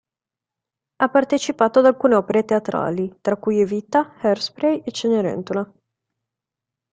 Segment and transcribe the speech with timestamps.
[0.95, 5.71] Ha partecipato ad alcune opere teatrali, tra cui Evita, Hairspray e Cenerentola.